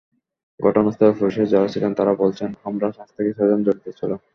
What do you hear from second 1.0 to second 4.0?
পুলিশের যাঁরা ছিলেন, তাঁরা বলছেন, হামলায় পাঁচ থেকে ছয়জন জড়িত